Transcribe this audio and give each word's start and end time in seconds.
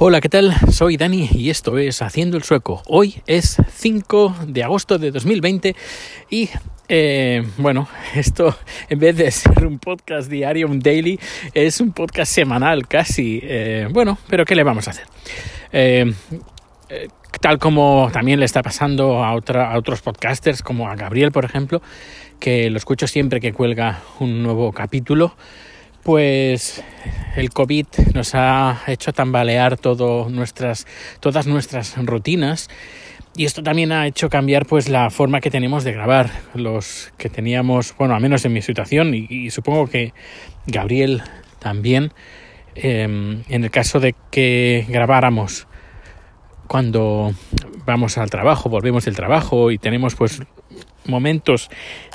Hola, 0.00 0.20
¿qué 0.20 0.28
tal? 0.28 0.54
Soy 0.70 0.96
Dani 0.96 1.28
y 1.32 1.50
esto 1.50 1.76
es 1.76 2.02
Haciendo 2.02 2.36
el 2.36 2.44
Sueco. 2.44 2.84
Hoy 2.86 3.20
es 3.26 3.56
5 3.68 4.36
de 4.46 4.62
agosto 4.62 4.96
de 4.96 5.10
2020 5.10 5.74
y 6.30 6.48
eh, 6.88 7.44
bueno, 7.56 7.88
esto 8.14 8.56
en 8.88 9.00
vez 9.00 9.16
de 9.16 9.28
ser 9.32 9.66
un 9.66 9.80
podcast 9.80 10.30
diario, 10.30 10.68
un 10.68 10.78
daily, 10.78 11.18
es 11.52 11.80
un 11.80 11.90
podcast 11.90 12.32
semanal 12.32 12.86
casi. 12.86 13.40
Eh, 13.42 13.88
bueno, 13.90 14.18
pero 14.28 14.44
¿qué 14.44 14.54
le 14.54 14.62
vamos 14.62 14.86
a 14.86 14.92
hacer? 14.92 15.06
Eh, 15.72 16.14
tal 17.40 17.58
como 17.58 18.08
también 18.12 18.38
le 18.38 18.46
está 18.46 18.62
pasando 18.62 19.24
a, 19.24 19.34
otra, 19.34 19.72
a 19.72 19.76
otros 19.76 20.00
podcasters, 20.00 20.62
como 20.62 20.88
a 20.88 20.94
Gabriel, 20.94 21.32
por 21.32 21.44
ejemplo, 21.44 21.82
que 22.38 22.70
lo 22.70 22.76
escucho 22.76 23.08
siempre 23.08 23.40
que 23.40 23.52
cuelga 23.52 24.00
un 24.20 24.44
nuevo 24.44 24.70
capítulo 24.70 25.34
pues 26.08 26.82
el 27.36 27.50
COVID 27.50 27.84
nos 28.14 28.34
ha 28.34 28.80
hecho 28.86 29.12
tambalear 29.12 29.76
todo 29.76 30.30
nuestras, 30.30 30.86
todas 31.20 31.46
nuestras 31.46 31.98
rutinas 31.98 32.70
y 33.36 33.44
esto 33.44 33.62
también 33.62 33.92
ha 33.92 34.06
hecho 34.06 34.30
cambiar 34.30 34.64
pues 34.64 34.88
la 34.88 35.10
forma 35.10 35.42
que 35.42 35.50
tenemos 35.50 35.84
de 35.84 35.92
grabar. 35.92 36.30
Los 36.54 37.12
que 37.18 37.28
teníamos, 37.28 37.94
bueno, 37.98 38.14
al 38.14 38.22
menos 38.22 38.42
en 38.46 38.54
mi 38.54 38.62
situación 38.62 39.12
y, 39.14 39.50
supongo 39.50 39.86
que 39.88 40.14
Gabriel 40.66 41.20
también, 41.58 42.14
em, 42.74 43.42
en 43.50 43.64
el 43.64 43.70
caso 43.70 44.00
de 44.00 44.14
que 44.30 44.86
grabáramos 44.88 45.66
cuando 46.68 47.34
vamos 47.84 48.16
al 48.16 48.30
trabajo, 48.30 48.70
volvemos 48.70 49.04
del 49.04 49.14
trabajo 49.14 49.70
y 49.70 49.76
tenemos 49.76 50.14
pues 50.14 50.40
momentos 51.04 51.68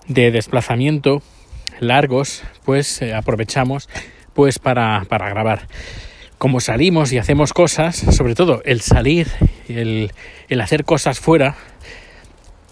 de 0.08 0.32
desplazamiento 0.32 1.22
largos, 1.84 2.44
pues 2.66 3.02
eh, 3.02 3.14
aprovechamos 3.14 3.90
pues 4.34 4.60
para, 4.60 5.06
para 5.10 5.30
grabar. 5.30 5.68
Como 6.38 6.60
salimos 6.60 7.14
y 7.14 7.18
hacemos 7.18 7.54
cosas, 7.54 7.96
sobre 7.96 8.36
todo 8.36 8.62
el 8.66 8.82
salir, 8.82 9.28
el, 9.68 10.12
el 10.50 10.62
hacer 10.62 10.84
cosas 10.84 11.20
fuera, 11.20 11.56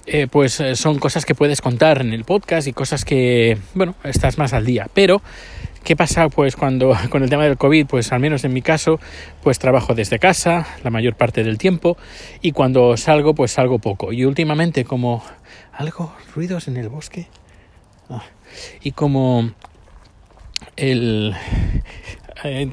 eh, 0.08 0.28
pues 0.28 0.60
eh, 0.60 0.76
son 0.76 1.00
cosas 1.00 1.26
que 1.26 1.36
puedes 1.36 1.62
contar 1.62 2.02
en 2.02 2.12
el 2.12 2.26
podcast 2.26 2.68
y 2.68 2.74
cosas 2.74 3.06
que, 3.06 3.58
bueno, 3.76 3.96
estás 4.04 4.38
más 4.38 4.52
al 4.54 4.66
día. 4.66 4.90
Pero, 4.94 5.22
¿qué 5.84 5.96
pasa 5.96 6.28
pues 6.30 6.56
cuando 6.56 6.98
con 7.10 7.24
el 7.24 7.30
tema 7.30 7.44
del 7.44 7.58
COVID? 7.58 7.86
Pues 7.86 8.12
al 8.12 8.20
menos 8.20 8.44
en 8.44 8.52
mi 8.52 8.62
caso, 8.62 9.00
pues 9.44 9.60
trabajo 9.60 9.94
desde 9.94 10.18
casa 10.20 10.68
la 10.84 10.90
mayor 10.90 11.16
parte 11.16 11.44
del 11.44 11.58
tiempo 11.58 11.98
y 12.42 12.52
cuando 12.52 12.98
salgo, 12.98 13.36
pues 13.36 13.52
salgo 13.52 13.80
poco. 13.80 14.12
Y 14.12 14.26
últimamente 14.26 14.86
como 14.86 15.24
algo, 15.72 16.14
ruidos 16.36 16.68
en 16.68 16.78
el 16.78 16.90
bosque. 16.90 17.28
Ah, 18.10 18.24
y 18.82 18.92
como 18.92 19.52
el, 20.76 21.36
eh, 22.44 22.72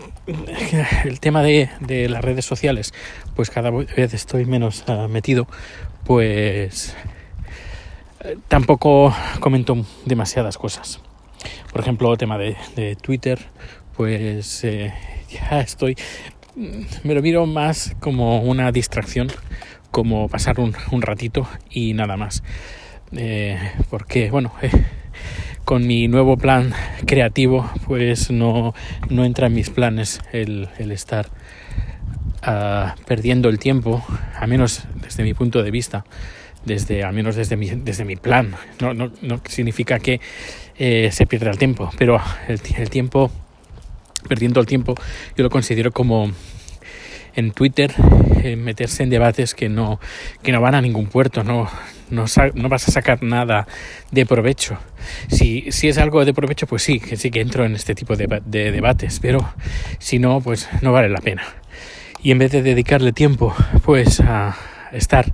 el 1.04 1.20
tema 1.20 1.42
de, 1.42 1.68
de, 1.80 2.08
las 2.08 2.24
redes 2.24 2.44
sociales, 2.44 2.94
pues 3.34 3.50
cada 3.50 3.70
vez 3.70 4.14
estoy 4.14 4.46
menos 4.46 4.84
uh, 4.88 5.08
metido, 5.08 5.46
pues 6.04 6.96
eh, 8.24 8.36
tampoco 8.48 9.14
comento 9.40 9.76
demasiadas 10.06 10.56
cosas. 10.56 11.00
Por 11.70 11.82
ejemplo, 11.82 12.10
el 12.10 12.18
tema 12.18 12.38
de, 12.38 12.56
de 12.76 12.96
Twitter, 12.96 13.38
pues 13.96 14.64
eh, 14.64 14.94
ya 15.28 15.60
estoy, 15.60 15.96
me 16.56 17.14
lo 17.14 17.20
miro 17.20 17.44
más 17.46 17.94
como 18.00 18.40
una 18.40 18.72
distracción, 18.72 19.28
como 19.90 20.28
pasar 20.28 20.60
un, 20.60 20.74
un 20.92 21.02
ratito 21.02 21.46
y 21.70 21.92
nada 21.94 22.16
más. 22.16 22.42
Porque, 23.90 24.30
bueno, 24.30 24.52
con 25.68 25.86
mi 25.86 26.08
nuevo 26.08 26.38
plan 26.38 26.72
creativo, 27.04 27.70
pues 27.86 28.30
no, 28.30 28.74
no 29.10 29.26
entra 29.26 29.48
en 29.48 29.54
mis 29.54 29.68
planes 29.68 30.18
el, 30.32 30.66
estar 30.78 31.28
uh, 32.46 32.98
perdiendo 33.06 33.50
el 33.50 33.58
tiempo, 33.58 34.02
a 34.34 34.46
menos 34.46 34.84
desde 35.02 35.24
mi 35.24 35.34
punto 35.34 35.62
de 35.62 35.70
vista, 35.70 36.06
desde, 36.64 37.04
al 37.04 37.12
menos 37.12 37.36
desde 37.36 37.58
mi, 37.58 37.68
desde 37.68 38.06
mi 38.06 38.16
plan. 38.16 38.54
No, 38.80 38.94
no, 38.94 39.12
no 39.20 39.42
significa 39.46 39.98
que 39.98 40.22
eh, 40.78 41.10
se 41.12 41.26
pierda 41.26 41.50
el 41.50 41.58
tiempo, 41.58 41.90
pero 41.98 42.18
el, 42.48 42.58
el 42.78 42.88
tiempo, 42.88 43.30
perdiendo 44.26 44.60
el 44.60 44.66
tiempo, 44.66 44.94
yo 45.36 45.44
lo 45.44 45.50
considero 45.50 45.92
como 45.92 46.32
en 47.34 47.50
Twitter 47.50 47.92
eh, 48.42 48.56
meterse 48.56 49.02
en 49.02 49.10
debates 49.10 49.54
que 49.54 49.68
no, 49.68 50.00
que 50.42 50.50
no 50.50 50.62
van 50.62 50.76
a 50.76 50.80
ningún 50.80 51.08
puerto, 51.08 51.44
no, 51.44 51.68
no, 52.10 52.24
vas 52.68 52.88
a 52.88 52.92
sacar 52.92 53.22
nada 53.22 53.66
de 54.10 54.26
provecho. 54.26 54.78
Si, 55.28 55.68
es 55.68 55.98
algo 55.98 56.24
de 56.24 56.34
provecho, 56.34 56.66
pues 56.66 56.82
sí, 56.82 57.00
que 57.00 57.16
sí 57.16 57.30
que 57.30 57.40
entro 57.40 57.64
en 57.64 57.74
este 57.74 57.94
tipo 57.94 58.16
de, 58.16 58.42
de 58.44 58.72
debates, 58.72 59.20
pero 59.20 59.54
si 59.98 60.18
no, 60.18 60.40
pues 60.40 60.68
no 60.82 60.92
vale 60.92 61.08
la 61.08 61.20
pena. 61.20 61.42
Y 62.22 62.32
en 62.32 62.38
vez 62.38 62.52
de 62.52 62.62
dedicarle 62.62 63.12
tiempo, 63.12 63.54
pues 63.84 64.20
a 64.20 64.56
estar 64.92 65.32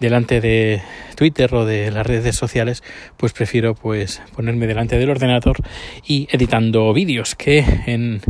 delante 0.00 0.40
de 0.40 0.82
Twitter 1.14 1.54
o 1.54 1.64
de 1.66 1.90
las 1.90 2.06
redes 2.06 2.34
sociales, 2.34 2.82
pues 3.16 3.32
prefiero 3.32 3.74
pues 3.74 4.22
ponerme 4.34 4.66
delante 4.66 4.98
del 4.98 5.10
ordenador 5.10 5.58
y 6.06 6.26
editando 6.32 6.92
vídeos 6.92 7.34
que 7.34 7.64
en 7.86 8.22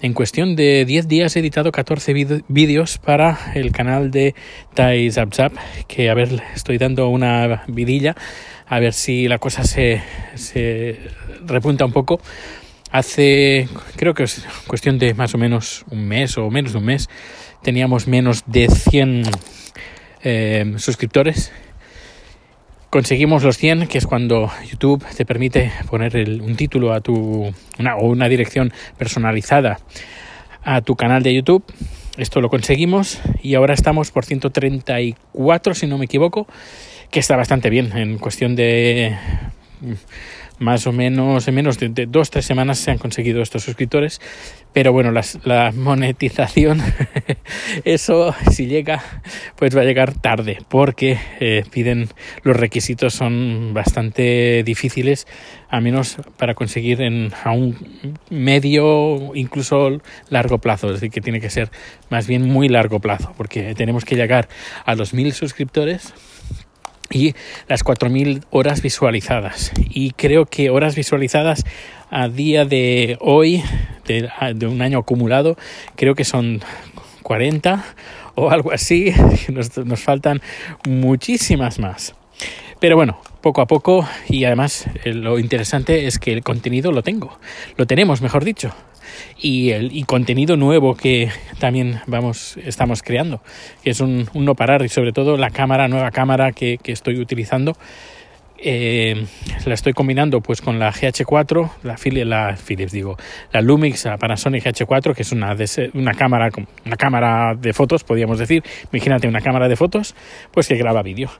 en 0.00 0.12
cuestión 0.12 0.54
de 0.56 0.84
10 0.84 1.08
días 1.08 1.36
he 1.36 1.40
editado 1.40 1.72
14 1.72 2.12
vídeos 2.48 2.98
para 2.98 3.52
el 3.54 3.72
canal 3.72 4.10
de 4.10 4.34
Tai 4.74 5.10
Zap 5.10 5.32
Zap, 5.34 5.52
que 5.86 6.08
a 6.10 6.14
ver, 6.14 6.42
estoy 6.54 6.78
dando 6.78 7.08
una 7.08 7.64
vidilla, 7.66 8.14
a 8.66 8.78
ver 8.78 8.92
si 8.92 9.26
la 9.28 9.38
cosa 9.38 9.64
se, 9.64 10.02
se 10.34 10.98
repunta 11.44 11.84
un 11.84 11.92
poco. 11.92 12.20
Hace, 12.90 13.68
creo 13.96 14.14
que 14.14 14.22
es 14.22 14.46
cuestión 14.66 14.98
de 14.98 15.14
más 15.14 15.34
o 15.34 15.38
menos 15.38 15.84
un 15.90 16.06
mes 16.06 16.38
o 16.38 16.48
menos 16.50 16.72
de 16.72 16.78
un 16.78 16.84
mes, 16.84 17.08
teníamos 17.62 18.06
menos 18.06 18.44
de 18.46 18.68
100 18.68 19.22
eh, 20.22 20.74
suscriptores 20.78 21.52
conseguimos 22.90 23.42
los 23.42 23.56
100, 23.56 23.86
que 23.86 23.98
es 23.98 24.06
cuando 24.06 24.50
YouTube 24.70 25.04
te 25.16 25.24
permite 25.24 25.72
poner 25.90 26.16
el, 26.16 26.40
un 26.40 26.56
título 26.56 26.92
a 26.92 27.00
tu 27.00 27.52
una, 27.78 27.96
o 27.96 28.06
una 28.06 28.28
dirección 28.28 28.72
personalizada 28.96 29.78
a 30.62 30.80
tu 30.80 30.96
canal 30.96 31.22
de 31.22 31.34
YouTube. 31.34 31.64
Esto 32.16 32.40
lo 32.40 32.48
conseguimos 32.48 33.20
y 33.42 33.54
ahora 33.54 33.74
estamos 33.74 34.10
por 34.10 34.24
134, 34.24 35.74
si 35.74 35.86
no 35.86 35.98
me 35.98 36.06
equivoco, 36.06 36.46
que 37.10 37.20
está 37.20 37.36
bastante 37.36 37.70
bien 37.70 37.96
en 37.96 38.18
cuestión 38.18 38.56
de 38.56 39.16
más 40.58 40.86
o 40.86 40.92
menos 40.92 41.46
en 41.48 41.54
menos 41.54 41.78
de, 41.78 41.88
de 41.88 42.06
dos 42.06 42.30
tres 42.30 42.44
semanas 42.44 42.78
se 42.78 42.90
han 42.90 42.98
conseguido 42.98 43.42
estos 43.42 43.62
suscriptores. 43.62 44.20
Pero 44.72 44.92
bueno 44.92 45.10
las, 45.10 45.38
la 45.44 45.72
monetización 45.72 46.80
eso 47.84 48.34
si 48.50 48.66
llega 48.66 49.02
pues 49.56 49.76
va 49.76 49.80
a 49.80 49.84
llegar 49.84 50.14
tarde 50.14 50.58
porque 50.68 51.18
eh, 51.40 51.64
piden 51.70 52.08
los 52.42 52.56
requisitos 52.56 53.14
son 53.14 53.72
bastante 53.72 54.62
difíciles 54.64 55.26
a 55.70 55.80
menos 55.80 56.18
para 56.36 56.54
conseguir 56.54 57.00
en 57.00 57.32
a 57.44 57.52
un 57.52 57.76
medio 58.30 59.34
incluso 59.34 60.00
largo 60.28 60.58
plazo. 60.58 60.88
Es 60.88 60.94
decir 60.94 61.10
que 61.10 61.20
tiene 61.20 61.40
que 61.40 61.50
ser 61.50 61.70
más 62.10 62.26
bien 62.26 62.48
muy 62.48 62.68
largo 62.68 63.00
plazo 63.00 63.32
porque 63.36 63.74
tenemos 63.74 64.04
que 64.04 64.16
llegar 64.16 64.48
a 64.84 64.94
los 64.94 65.14
mil 65.14 65.32
suscriptores 65.32 66.14
y 67.10 67.34
las 67.68 67.84
4.000 67.84 68.44
horas 68.50 68.82
visualizadas. 68.82 69.72
Y 69.90 70.12
creo 70.12 70.46
que 70.46 70.70
horas 70.70 70.94
visualizadas 70.94 71.64
a 72.10 72.28
día 72.28 72.64
de 72.64 73.16
hoy, 73.20 73.62
de, 74.06 74.28
de, 74.54 74.66
un 74.66 74.82
año 74.82 74.98
acumulado, 74.98 75.56
creo 75.96 76.14
que 76.14 76.24
son 76.24 76.60
40 77.22 77.84
o 78.34 78.50
algo 78.50 78.72
así. 78.72 79.12
Nos, 79.48 79.76
nos 79.78 80.00
faltan 80.00 80.40
muchísimas 80.86 81.78
más. 81.78 82.14
Pero 82.80 82.96
bueno, 82.96 83.20
poco 83.40 83.60
a 83.60 83.66
poco 83.66 84.06
y 84.28 84.44
además 84.44 84.86
eh, 85.04 85.12
lo 85.12 85.38
interesante 85.38 86.06
es 86.06 86.18
que 86.18 86.32
el 86.32 86.42
contenido 86.42 86.92
lo 86.92 87.02
tengo, 87.02 87.38
lo 87.76 87.86
tenemos, 87.86 88.22
mejor 88.22 88.44
dicho, 88.44 88.72
y 89.40 89.70
el 89.70 89.96
y 89.96 90.04
contenido 90.04 90.56
nuevo 90.56 90.94
que 90.94 91.30
también 91.58 92.00
vamos 92.06 92.56
estamos 92.64 93.02
creando, 93.02 93.40
que 93.82 93.90
es 93.90 94.00
un, 94.00 94.28
no 94.34 94.54
parar 94.54 94.82
y 94.84 94.88
sobre 94.88 95.12
todo 95.12 95.36
la 95.36 95.50
cámara, 95.50 95.88
nueva 95.88 96.10
cámara 96.10 96.52
que, 96.52 96.78
que 96.78 96.92
estoy 96.92 97.20
utilizando. 97.20 97.76
Eh, 98.60 99.24
la 99.64 99.74
estoy 99.74 99.92
combinando 99.92 100.40
pues 100.40 100.60
con 100.60 100.80
la 100.80 100.92
GH4, 100.92 101.70
la, 101.84 102.56
Philips 102.56 102.92
digo, 102.92 103.16
la 103.52 103.60
Lumix, 103.60 104.04
la 104.04 104.16
Panasonic 104.16 104.64
GH4, 104.64 105.14
que 105.14 105.22
es 105.22 105.30
una, 105.30 105.54
una 105.94 106.12
cámara, 106.12 106.50
una 106.84 106.96
cámara 106.96 107.54
de 107.54 107.72
fotos, 107.72 108.02
podríamos 108.02 108.38
decir. 108.38 108.64
Imagínate 108.92 109.28
una 109.28 109.40
cámara 109.40 109.68
de 109.68 109.76
fotos, 109.76 110.14
pues 110.50 110.66
que 110.66 110.76
graba 110.76 111.02
vídeo. 111.02 111.30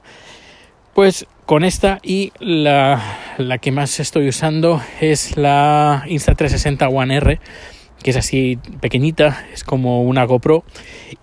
Pues 0.99 1.27
con 1.45 1.63
esta 1.63 2.01
y 2.03 2.33
la, 2.41 3.01
la, 3.37 3.57
que 3.57 3.71
más 3.71 4.01
estoy 4.01 4.27
usando 4.27 4.81
es 4.99 5.37
la 5.37 6.03
Insta360 6.07 6.93
One 6.93 7.15
R, 7.15 7.39
que 8.03 8.09
es 8.11 8.17
así 8.17 8.59
pequeñita, 8.81 9.45
es 9.53 9.63
como 9.63 10.03
una 10.03 10.25
GoPro 10.25 10.65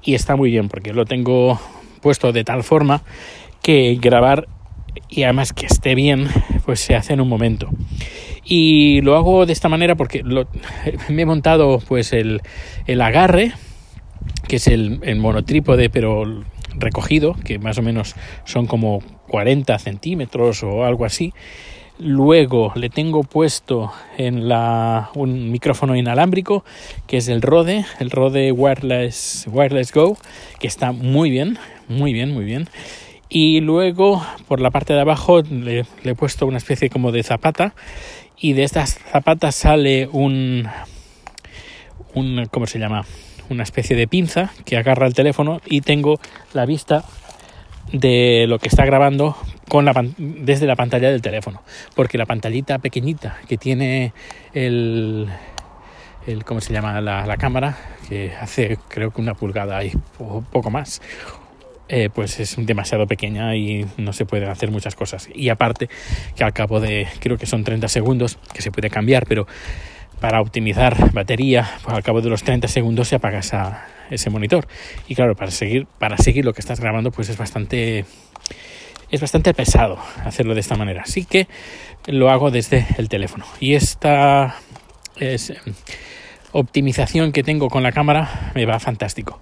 y 0.02 0.14
está 0.14 0.34
muy 0.34 0.50
bien 0.50 0.70
porque 0.70 0.94
lo 0.94 1.04
tengo 1.04 1.60
puesto 2.00 2.32
de 2.32 2.42
tal 2.42 2.62
forma 2.62 3.02
que 3.60 3.98
grabar 4.00 4.48
y 5.10 5.24
además 5.24 5.52
que 5.52 5.66
esté 5.66 5.94
bien, 5.94 6.26
pues 6.64 6.80
se 6.80 6.94
hace 6.94 7.12
en 7.12 7.20
un 7.20 7.28
momento. 7.28 7.68
Y 8.46 9.02
lo 9.02 9.14
hago 9.14 9.44
de 9.44 9.52
esta 9.52 9.68
manera 9.68 9.94
porque 9.94 10.22
lo, 10.24 10.48
me 11.10 11.20
he 11.20 11.26
montado 11.26 11.80
pues 11.86 12.14
el, 12.14 12.40
el 12.86 13.02
agarre 13.02 13.52
que 14.48 14.56
es 14.56 14.68
el, 14.68 15.00
el 15.02 15.16
monotrípode, 15.16 15.90
pero 15.90 16.24
recogido, 16.76 17.34
que 17.44 17.58
más 17.58 17.78
o 17.78 17.82
menos 17.82 18.14
son 18.44 18.66
como 18.66 19.02
40 19.28 19.78
centímetros 19.78 20.62
o 20.62 20.84
algo 20.84 21.04
así. 21.04 21.32
Luego 21.98 22.72
le 22.74 22.90
tengo 22.90 23.22
puesto 23.22 23.90
en 24.18 24.48
la, 24.48 25.10
un 25.14 25.50
micrófono 25.50 25.96
inalámbrico 25.96 26.62
que 27.06 27.16
es 27.16 27.28
el 27.28 27.40
Rode, 27.40 27.86
el 28.00 28.10
Rode 28.10 28.52
Wireless, 28.52 29.46
Wireless 29.50 29.92
Go, 29.92 30.18
que 30.60 30.66
está 30.66 30.92
muy 30.92 31.30
bien, 31.30 31.58
muy 31.88 32.12
bien, 32.12 32.34
muy 32.34 32.44
bien. 32.44 32.68
Y 33.30 33.60
luego 33.60 34.22
por 34.46 34.60
la 34.60 34.70
parte 34.70 34.92
de 34.92 35.00
abajo 35.00 35.40
le, 35.40 35.84
le 36.04 36.10
he 36.10 36.14
puesto 36.14 36.46
una 36.46 36.58
especie 36.58 36.90
como 36.90 37.12
de 37.12 37.22
zapata 37.22 37.74
y 38.38 38.52
de 38.52 38.64
estas 38.64 38.98
zapatas 39.10 39.54
sale 39.54 40.08
un, 40.12 40.68
un 42.14 42.46
¿cómo 42.50 42.66
se 42.66 42.78
llama? 42.78 43.06
Una 43.48 43.62
especie 43.62 43.96
de 43.96 44.06
pinza 44.06 44.50
que 44.64 44.76
agarra 44.76 45.06
el 45.06 45.14
teléfono 45.14 45.60
y 45.66 45.80
tengo 45.80 46.18
la 46.52 46.66
vista 46.66 47.04
de 47.92 48.46
lo 48.48 48.58
que 48.58 48.68
está 48.68 48.84
grabando 48.84 49.36
desde 50.18 50.66
la 50.66 50.76
pantalla 50.76 51.10
del 51.10 51.22
teléfono. 51.22 51.62
Porque 51.94 52.18
la 52.18 52.26
pantallita 52.26 52.78
pequeñita 52.78 53.38
que 53.48 53.56
tiene 53.56 54.12
el, 54.54 55.28
¿cómo 56.44 56.60
se 56.60 56.72
llama? 56.72 57.00
La, 57.00 57.26
la, 57.26 57.36
cámara, 57.36 57.76
que 58.08 58.32
hace 58.40 58.78
creo 58.88 59.10
que 59.10 59.20
una 59.20 59.34
pulgada 59.34 59.84
y 59.84 59.92
poco 60.50 60.70
más, 60.70 61.00
eh, 61.88 62.10
pues 62.12 62.40
es 62.40 62.56
demasiado 62.58 63.06
pequeña 63.06 63.54
y 63.54 63.86
no 63.96 64.12
se 64.12 64.26
pueden 64.26 64.48
hacer 64.48 64.70
muchas 64.70 64.94
cosas. 64.96 65.28
Y 65.34 65.50
aparte 65.50 65.88
que 66.34 66.44
al 66.44 66.52
cabo 66.52 66.80
de, 66.80 67.06
creo 67.20 67.38
que 67.38 67.46
son 67.46 67.64
30 67.64 67.88
segundos, 67.88 68.38
que 68.52 68.62
se 68.62 68.70
puede 68.70 68.90
cambiar, 68.90 69.26
pero 69.26 69.46
para 70.20 70.40
optimizar 70.40 71.12
batería, 71.12 71.68
pues 71.82 71.94
al 71.94 72.02
cabo 72.02 72.20
de 72.20 72.30
los 72.30 72.42
30 72.42 72.68
segundos 72.68 73.08
se 73.08 73.16
apaga 73.16 73.40
ese 74.10 74.30
monitor. 74.30 74.66
Y 75.08 75.14
claro, 75.14 75.34
para 75.34 75.50
seguir, 75.50 75.86
para 75.98 76.16
seguir 76.16 76.44
lo 76.44 76.52
que 76.52 76.60
estás 76.60 76.80
grabando, 76.80 77.10
pues 77.10 77.28
es 77.28 77.36
bastante 77.36 78.04
es 79.10 79.20
bastante 79.20 79.54
pesado 79.54 79.98
hacerlo 80.24 80.54
de 80.54 80.60
esta 80.60 80.76
manera. 80.76 81.02
Así 81.02 81.24
que 81.24 81.46
lo 82.06 82.30
hago 82.30 82.50
desde 82.50 82.86
el 82.98 83.08
teléfono. 83.08 83.44
Y 83.60 83.74
esta 83.74 84.56
es, 85.16 85.52
optimización 86.52 87.32
que 87.32 87.42
tengo 87.42 87.68
con 87.68 87.82
la 87.82 87.92
cámara 87.92 88.52
me 88.54 88.66
va 88.66 88.78
fantástico. 88.80 89.40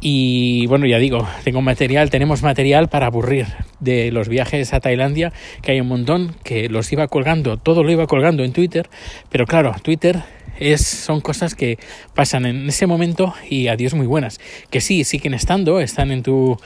Y 0.00 0.66
bueno, 0.66 0.86
ya 0.86 0.98
digo, 0.98 1.28
tengo 1.44 1.60
material, 1.60 2.08
tenemos 2.08 2.42
material 2.42 2.88
para 2.88 3.06
aburrir 3.06 3.46
de 3.80 4.10
los 4.10 4.28
viajes 4.28 4.72
a 4.72 4.80
Tailandia, 4.80 5.32
que 5.60 5.72
hay 5.72 5.80
un 5.80 5.88
montón, 5.88 6.34
que 6.42 6.70
los 6.70 6.90
iba 6.90 7.06
colgando, 7.08 7.58
todo 7.58 7.84
lo 7.84 7.90
iba 7.90 8.06
colgando 8.06 8.42
en 8.42 8.52
Twitter, 8.54 8.88
pero 9.28 9.44
claro, 9.44 9.74
Twitter 9.82 10.22
es, 10.58 10.86
son 10.86 11.20
cosas 11.20 11.54
que 11.54 11.78
pasan 12.14 12.46
en 12.46 12.68
ese 12.68 12.86
momento 12.86 13.34
y 13.48 13.68
adiós 13.68 13.94
muy 13.94 14.06
buenas. 14.06 14.40
Que 14.70 14.80
sí, 14.80 15.04
siguen 15.04 15.34
estando, 15.34 15.80
están 15.80 16.10
en 16.12 16.22
tu, 16.22 16.58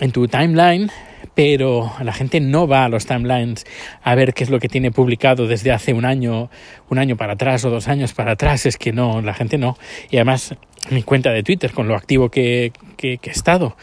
en 0.00 0.12
tu 0.12 0.26
timeline, 0.26 0.90
pero 1.36 1.92
la 2.02 2.14
gente 2.14 2.40
no 2.40 2.66
va 2.66 2.86
a 2.86 2.88
los 2.88 3.04
timelines 3.04 3.66
a 4.02 4.14
ver 4.14 4.32
qué 4.32 4.42
es 4.42 4.48
lo 4.48 4.58
que 4.58 4.70
tiene 4.70 4.90
publicado 4.90 5.46
desde 5.46 5.70
hace 5.70 5.92
un 5.92 6.06
año, 6.06 6.48
un 6.88 6.98
año 6.98 7.16
para 7.18 7.34
atrás 7.34 7.62
o 7.66 7.70
dos 7.70 7.88
años 7.88 8.14
para 8.14 8.32
atrás. 8.32 8.64
Es 8.64 8.78
que 8.78 8.90
no, 8.90 9.20
la 9.20 9.34
gente 9.34 9.58
no. 9.58 9.76
Y 10.10 10.16
además, 10.16 10.54
mi 10.88 11.02
cuenta 11.02 11.32
de 11.32 11.42
Twitter, 11.42 11.72
con 11.72 11.88
lo 11.88 11.94
activo 11.94 12.30
que, 12.30 12.72
que, 12.96 13.20
he 13.22 13.30
estado. 13.30 13.76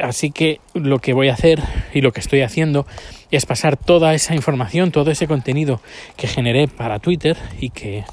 Así 0.00 0.30
que 0.30 0.58
lo 0.72 1.00
que 1.00 1.12
voy 1.12 1.28
a 1.28 1.34
hacer 1.34 1.60
y 1.92 2.00
lo 2.00 2.12
que 2.12 2.20
estoy 2.20 2.40
haciendo 2.40 2.86
es 3.30 3.44
pasar 3.44 3.76
toda 3.76 4.14
esa 4.14 4.34
información, 4.34 4.90
todo 4.90 5.10
ese 5.10 5.26
contenido 5.26 5.82
que 6.16 6.28
generé 6.28 6.66
para 6.66 6.98
Twitter 6.98 7.36
y 7.60 7.70
que 7.70 8.04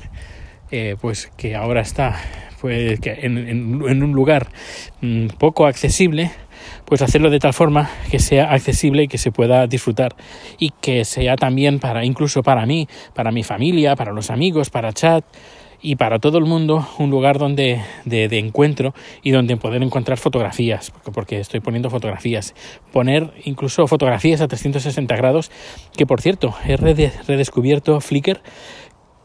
eh, 0.71 0.97
pues 0.99 1.31
que 1.37 1.55
ahora 1.55 1.79
está 1.79 2.19
pues 2.59 2.99
que 2.99 3.11
en, 3.21 3.37
en, 3.37 3.81
en, 3.87 4.03
un 4.03 4.11
lugar 4.11 4.49
mm, 4.99 5.27
poco 5.39 5.65
accesible 5.65 6.31
pues 6.85 7.01
hacerlo 7.01 7.29
de 7.29 7.39
tal 7.39 7.53
forma 7.53 7.89
que 8.09 8.19
sea 8.19 8.51
accesible 8.51 9.03
y 9.03 9.07
que 9.07 9.17
se 9.17 9.31
pueda 9.31 9.67
disfrutar. 9.67 10.15
Y 10.57 10.71
que 10.81 11.05
sea 11.05 11.35
también 11.35 11.79
para 11.79 12.05
incluso 12.05 12.43
para 12.43 12.65
mí, 12.65 12.87
para 13.13 13.31
mi 13.31 13.43
familia, 13.43 13.95
para 13.95 14.11
los 14.11 14.29
amigos, 14.29 14.69
para 14.69 14.93
chat 14.93 15.23
y 15.81 15.95
para 15.95 16.19
todo 16.19 16.37
el 16.37 16.45
mundo 16.45 16.87
un 16.99 17.09
lugar 17.09 17.39
donde 17.39 17.81
de, 18.05 18.25
encuentro 18.37 18.93
y 19.23 19.31
donde 19.31 19.57
poder 19.57 19.81
encontrar 19.81 20.17
fotografías 20.17 20.91
porque, 21.13 21.39
estoy 21.39 21.59
poniendo 21.59 21.89
fotografías. 21.89 22.53
Poner 22.91 23.33
incluso 23.43 23.87
fotografías 23.87 24.41
a 24.41 24.47
360 24.47 25.15
grados 25.15 25.51
que 25.97 26.05
por 26.05 26.21
cierto 26.21 26.53
he 26.65 26.77
redescubierto 26.77 27.99
Flickr 27.99 28.41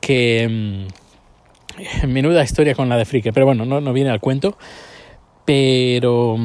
que 0.00 0.86
mmm, 2.04 2.08
menuda 2.08 2.42
historia 2.42 2.74
con 2.74 2.88
la 2.88 2.96
de 2.96 3.04
Flickr 3.04 3.32
pero 3.32 3.46
bueno 3.46 3.64
no, 3.64 3.80
no 3.80 3.92
viene 3.92 4.10
al 4.10 4.20
cuento 4.20 4.56
pero, 5.46 6.36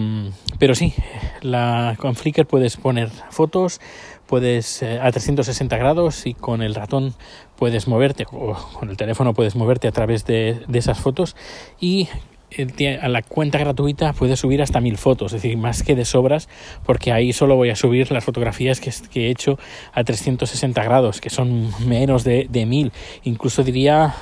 pero 0.59 0.75
sí, 0.75 0.93
la, 1.41 1.97
con 1.99 2.15
Flickr 2.15 2.45
puedes 2.45 2.77
poner 2.77 3.09
fotos, 3.31 3.81
puedes 4.27 4.83
eh, 4.83 4.99
a 5.01 5.11
360 5.11 5.75
grados 5.77 6.25
y 6.25 6.35
con 6.35 6.61
el 6.61 6.75
ratón 6.75 7.13
puedes 7.57 7.87
moverte 7.87 8.25
o 8.31 8.53
con 8.79 8.89
el 8.89 8.97
teléfono 8.97 9.33
puedes 9.33 9.55
moverte 9.55 9.87
a 9.89 9.91
través 9.91 10.25
de, 10.25 10.61
de 10.67 10.79
esas 10.79 10.99
fotos 10.99 11.35
y 11.79 12.07
eh, 12.51 12.99
a 13.01 13.09
la 13.09 13.23
cuenta 13.23 13.57
gratuita 13.57 14.13
puedes 14.13 14.39
subir 14.39 14.61
hasta 14.61 14.79
mil 14.81 14.97
fotos, 14.97 15.33
es 15.33 15.41
decir, 15.41 15.57
más 15.57 15.83
que 15.83 15.95
de 15.95 16.05
sobras, 16.05 16.47
porque 16.85 17.11
ahí 17.11 17.33
solo 17.33 17.55
voy 17.55 17.71
a 17.71 17.75
subir 17.75 18.11
las 18.11 18.23
fotografías 18.23 18.79
que, 18.79 18.91
que 19.11 19.27
he 19.27 19.31
hecho 19.31 19.57
a 19.93 20.03
360 20.03 20.83
grados, 20.83 21.21
que 21.21 21.29
son 21.29 21.71
menos 21.87 22.23
de, 22.23 22.47
de 22.49 22.65
mil, 22.65 22.91
incluso 23.23 23.63
diría 23.63 24.13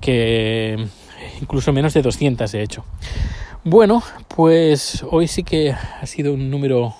que 0.00 0.86
incluso 1.40 1.72
menos 1.72 1.94
de 1.94 2.02
200 2.02 2.54
he 2.54 2.62
hecho. 2.62 2.84
Bueno, 3.64 4.02
pues 4.28 5.04
hoy 5.10 5.26
sí 5.26 5.42
que 5.42 5.72
ha 5.72 6.06
sido 6.06 6.32
un 6.32 6.48
número. 6.48 6.94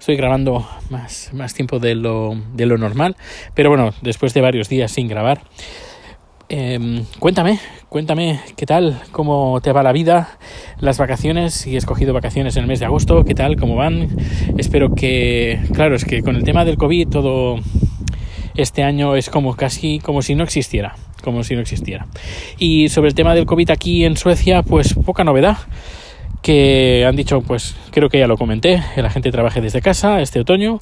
Estoy 0.00 0.16
grabando 0.16 0.66
más, 0.88 1.30
más 1.34 1.52
tiempo 1.52 1.78
de 1.78 1.94
lo, 1.94 2.34
de 2.54 2.64
lo 2.64 2.78
normal, 2.78 3.14
pero 3.54 3.68
bueno, 3.68 3.92
después 4.00 4.32
de 4.32 4.40
varios 4.40 4.70
días 4.70 4.90
sin 4.90 5.06
grabar. 5.06 5.42
Eh, 6.48 7.04
cuéntame, 7.18 7.60
cuéntame 7.90 8.40
qué 8.56 8.64
tal, 8.64 9.02
cómo 9.12 9.60
te 9.60 9.70
va 9.72 9.82
la 9.82 9.92
vida, 9.92 10.38
las 10.80 10.96
vacaciones, 10.96 11.52
si 11.52 11.74
he 11.74 11.76
escogido 11.76 12.14
vacaciones 12.14 12.56
en 12.56 12.62
el 12.62 12.68
mes 12.68 12.80
de 12.80 12.86
agosto, 12.86 13.22
qué 13.24 13.34
tal, 13.34 13.56
cómo 13.56 13.76
van. 13.76 14.08
Espero 14.56 14.94
que, 14.94 15.60
claro, 15.74 15.94
es 15.94 16.06
que 16.06 16.22
con 16.22 16.36
el 16.36 16.42
tema 16.42 16.64
del 16.64 16.78
COVID 16.78 17.08
todo 17.08 17.56
este 18.54 18.82
año 18.82 19.14
es 19.14 19.28
como 19.28 19.56
casi 19.56 19.98
como 19.98 20.22
si 20.22 20.34
no 20.34 20.42
existiera, 20.42 20.96
como 21.22 21.44
si 21.44 21.54
no 21.54 21.60
existiera. 21.60 22.06
Y 22.58 22.88
sobre 22.88 23.08
el 23.08 23.14
tema 23.14 23.34
del 23.34 23.44
COVID 23.44 23.70
aquí 23.70 24.06
en 24.06 24.16
Suecia, 24.16 24.62
pues 24.62 24.94
poca 24.94 25.22
novedad 25.22 25.58
que 26.42 27.04
han 27.06 27.16
dicho, 27.16 27.40
pues 27.40 27.76
creo 27.90 28.08
que 28.08 28.18
ya 28.18 28.26
lo 28.26 28.36
comenté, 28.36 28.82
que 28.94 29.02
la 29.02 29.10
gente 29.10 29.30
trabaje 29.30 29.60
desde 29.60 29.82
casa 29.82 30.20
este 30.20 30.40
otoño 30.40 30.78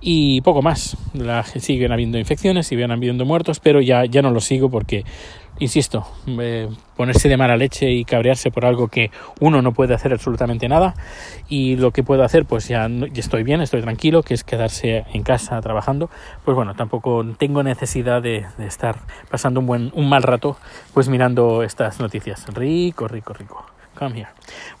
y 0.00 0.40
poco 0.42 0.62
más. 0.62 0.96
La, 1.12 1.42
siguen 1.44 1.92
habiendo 1.92 2.18
infecciones, 2.18 2.66
siguen 2.66 2.90
habiendo 2.90 3.24
muertos, 3.24 3.60
pero 3.60 3.80
ya, 3.80 4.04
ya 4.04 4.22
no 4.22 4.30
lo 4.30 4.40
sigo 4.40 4.70
porque, 4.70 5.04
insisto, 5.58 6.06
eh, 6.26 6.68
ponerse 6.96 7.28
de 7.28 7.36
mala 7.36 7.56
leche 7.56 7.90
y 7.90 8.04
cabrearse 8.04 8.50
por 8.50 8.64
algo 8.64 8.88
que 8.88 9.10
uno 9.40 9.62
no 9.62 9.72
puede 9.72 9.94
hacer 9.94 10.12
absolutamente 10.12 10.68
nada 10.68 10.94
y 11.48 11.76
lo 11.76 11.90
que 11.90 12.02
puedo 12.02 12.22
hacer, 12.22 12.44
pues 12.44 12.68
ya, 12.68 12.88
ya 12.88 13.20
estoy 13.20 13.42
bien, 13.42 13.60
estoy 13.60 13.82
tranquilo, 13.82 14.22
que 14.22 14.34
es 14.34 14.44
quedarse 14.44 15.04
en 15.12 15.22
casa 15.22 15.60
trabajando, 15.60 16.08
pues 16.44 16.54
bueno, 16.54 16.74
tampoco 16.74 17.26
tengo 17.36 17.62
necesidad 17.62 18.22
de, 18.22 18.46
de 18.58 18.66
estar 18.66 18.96
pasando 19.28 19.60
un, 19.60 19.66
buen, 19.66 19.90
un 19.94 20.08
mal 20.08 20.22
rato 20.22 20.56
pues 20.94 21.08
mirando 21.08 21.62
estas 21.62 21.98
noticias. 22.00 22.46
Rico, 22.54 23.08
rico, 23.08 23.32
rico. 23.32 23.66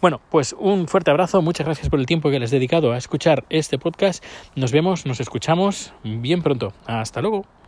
Bueno, 0.00 0.20
pues 0.30 0.54
un 0.58 0.88
fuerte 0.88 1.10
abrazo, 1.10 1.42
muchas 1.42 1.66
gracias 1.66 1.88
por 1.88 2.00
el 2.00 2.06
tiempo 2.06 2.30
que 2.30 2.38
les 2.40 2.52
he 2.52 2.56
dedicado 2.56 2.92
a 2.92 2.96
escuchar 2.96 3.44
este 3.50 3.78
podcast. 3.78 4.24
Nos 4.56 4.72
vemos, 4.72 5.06
nos 5.06 5.20
escuchamos 5.20 5.92
bien 6.02 6.42
pronto. 6.42 6.72
Hasta 6.86 7.20
luego. 7.20 7.59